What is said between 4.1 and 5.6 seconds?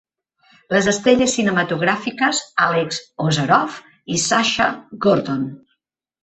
i Sasha Gordon.